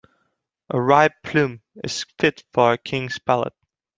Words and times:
A 0.71 0.81
ripe 0.81 1.13
plum 1.23 1.61
is 1.83 2.05
fit 2.19 2.43
for 2.51 2.73
a 2.73 2.77
king's 2.79 3.19
palate. 3.19 3.53